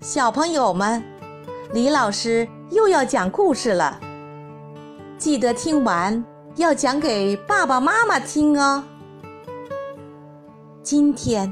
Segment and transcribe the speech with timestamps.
[0.00, 1.02] 小朋友们，
[1.72, 3.98] 李老师又要讲故事了，
[5.16, 6.22] 记得听完
[6.56, 8.84] 要讲给爸爸妈妈听哦。
[10.82, 11.50] 今天，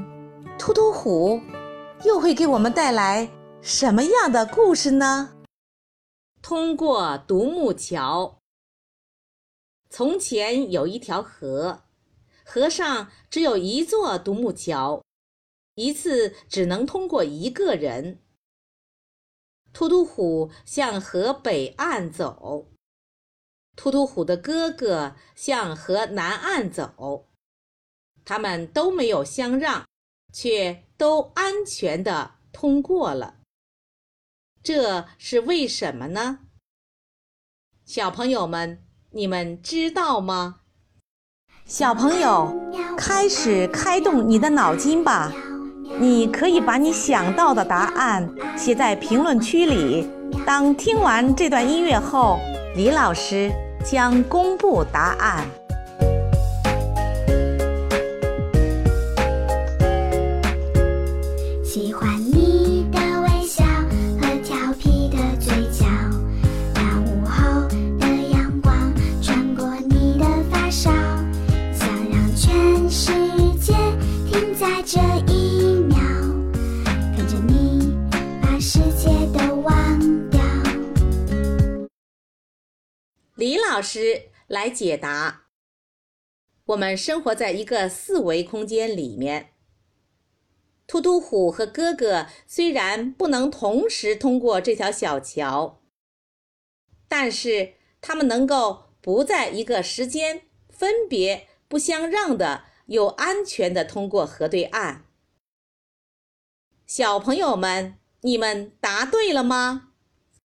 [0.59, 1.41] 突突虎
[2.03, 3.27] 又会给我们带来
[3.61, 5.31] 什么样的故事呢？
[6.41, 8.37] 通过独木桥。
[9.89, 11.81] 从前有一条河，
[12.45, 15.01] 河上只有一座独木桥，
[15.73, 18.19] 一次只能通过一个人。
[19.75, 22.71] 突突虎向河北岸走，
[23.75, 27.27] 突突虎的哥哥向河南岸走，
[28.23, 29.85] 他们都没有相让，
[30.31, 33.41] 却都安全的通过了。
[34.63, 36.39] 这是为什么呢？
[37.83, 40.61] 小朋友们，你们知道吗？
[41.65, 42.55] 小朋友，
[42.97, 45.33] 开始开动你的脑筋吧！
[45.99, 50.07] 你可以把你想到的答案写在评论区里。
[50.45, 52.39] 当听完这段音乐后，
[52.75, 53.51] 李老师
[53.83, 55.45] 将公布答案。
[61.63, 63.63] 喜欢你的微笑
[64.19, 65.85] 和调皮的嘴角，
[66.73, 67.67] 那午后
[67.99, 70.91] 的阳光穿过你的发梢，
[71.73, 73.11] 想让全世
[73.59, 73.73] 界
[74.29, 74.99] 停在这
[75.31, 75.34] 一
[83.35, 85.47] 李老师来解答。
[86.67, 89.51] 我们生活在一个四维空间里面。
[90.87, 95.81] 突突虎和哥哥虽然不能同时通过这条小桥，
[97.09, 105.03] 但是他们能够不在一个时间分别、不相让的，又安全的通过河对岸。
[106.87, 109.91] 小朋友们，你们答对了吗？